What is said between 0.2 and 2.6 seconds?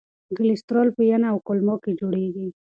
کلسترول په ینه او کولمو کې جوړېږي.